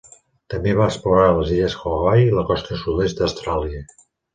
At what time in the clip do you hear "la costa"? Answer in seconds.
2.41-2.83